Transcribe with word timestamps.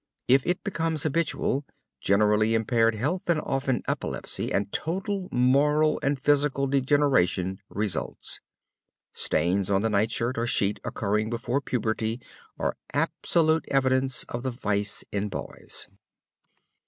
If 0.27 0.47
it 0.47 0.63
becomes 0.63 1.03
habitual, 1.03 1.63
generally 1.99 2.55
impaired 2.55 2.95
health, 2.95 3.29
and 3.29 3.39
often 3.41 3.83
epilepsy, 3.87 4.51
and 4.51 4.71
total 4.73 5.29
moral 5.31 5.99
and 6.01 6.17
physical 6.17 6.65
degradation 6.65 7.59
results. 7.69 8.41
Stains 9.13 9.69
on 9.69 9.83
the 9.83 9.91
nightshirt 9.91 10.39
or 10.39 10.47
sheet 10.47 10.79
occurring 10.83 11.29
before 11.29 11.61
puberty 11.61 12.19
are 12.57 12.75
absolute 12.91 13.65
evidence 13.67 14.23
of 14.23 14.41
the 14.41 14.49
vice 14.49 15.03
in 15.11 15.29
boys. 15.29 15.85